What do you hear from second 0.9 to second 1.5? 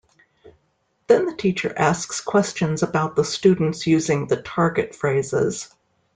Then the